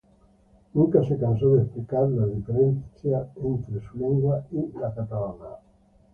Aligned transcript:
Nunca 0.73 1.03
se 1.03 1.15
cansó 1.15 1.53
de 1.55 1.61
explicar 1.61 2.09
las 2.09 2.35
diferencias 2.35 3.27
entre 3.35 3.87
su 3.87 3.97
lengua 3.99 4.43
y 4.51 4.75
la 4.79 4.91
catalana. 4.95 5.57